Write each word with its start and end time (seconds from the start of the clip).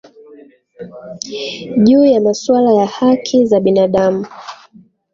juu 1.83 2.05
ya 2.05 2.21
masuala 2.21 2.71
ya 2.73 2.85
haki 2.85 3.45
za 3.45 3.59
binaadamu 3.59 4.25